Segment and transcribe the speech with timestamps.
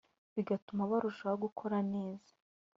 [0.35, 2.31] bigatuma barushho gukora neza